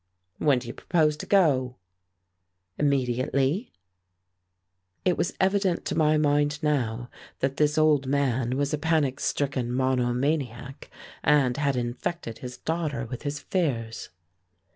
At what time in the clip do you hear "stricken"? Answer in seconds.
9.19-9.71